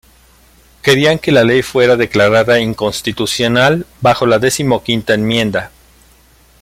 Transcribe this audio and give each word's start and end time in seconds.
Querían 0.81 1.19
que 1.19 1.31
la 1.31 1.43
ley 1.43 1.61
fuera 1.61 1.95
declarada 1.95 2.59
inconstitucional 2.59 3.85
bajo 4.01 4.25
la 4.25 4.39
Decimoquinta 4.39 5.13
Enmienda. 5.13 5.69